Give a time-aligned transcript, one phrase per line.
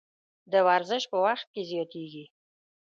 [0.51, 2.25] د ورزش په وخت کې زیاتیږي.